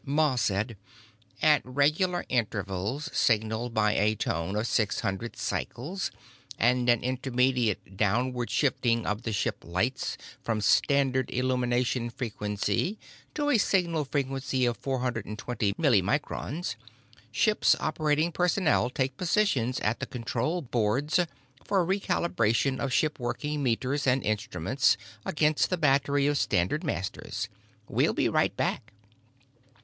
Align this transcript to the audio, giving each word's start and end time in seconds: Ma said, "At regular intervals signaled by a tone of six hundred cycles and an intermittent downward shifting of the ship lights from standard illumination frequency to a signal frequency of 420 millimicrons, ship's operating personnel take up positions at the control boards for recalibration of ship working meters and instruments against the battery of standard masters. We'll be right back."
Ma 0.03 0.35
said, 0.35 0.75
"At 1.43 1.61
regular 1.63 2.25
intervals 2.27 3.07
signaled 3.13 3.75
by 3.75 3.91
a 3.91 4.15
tone 4.15 4.55
of 4.55 4.65
six 4.65 5.01
hundred 5.01 5.35
cycles 5.37 6.09
and 6.57 6.89
an 6.89 7.03
intermittent 7.03 7.97
downward 7.97 8.49
shifting 8.49 9.05
of 9.05 9.21
the 9.21 9.31
ship 9.31 9.57
lights 9.63 10.17
from 10.41 10.59
standard 10.59 11.29
illumination 11.31 12.09
frequency 12.09 12.97
to 13.35 13.51
a 13.51 13.59
signal 13.59 14.03
frequency 14.05 14.65
of 14.65 14.75
420 14.77 15.73
millimicrons, 15.73 16.77
ship's 17.31 17.75
operating 17.79 18.31
personnel 18.31 18.89
take 18.89 19.11
up 19.11 19.17
positions 19.17 19.79
at 19.81 19.99
the 19.99 20.07
control 20.07 20.63
boards 20.63 21.19
for 21.63 21.85
recalibration 21.85 22.79
of 22.79 22.91
ship 22.91 23.19
working 23.19 23.61
meters 23.61 24.07
and 24.07 24.23
instruments 24.23 24.97
against 25.27 25.69
the 25.69 25.77
battery 25.77 26.25
of 26.25 26.39
standard 26.39 26.83
masters. 26.83 27.49
We'll 27.87 28.13
be 28.13 28.27
right 28.27 28.57
back." 28.57 28.93